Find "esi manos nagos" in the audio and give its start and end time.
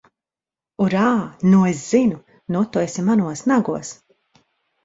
2.87-3.93